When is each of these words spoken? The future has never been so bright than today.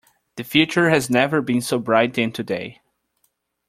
The 0.35 0.43
future 0.43 0.89
has 0.89 1.11
never 1.11 1.43
been 1.43 1.61
so 1.61 1.77
bright 1.77 2.15
than 2.15 2.31
today. 2.31 2.81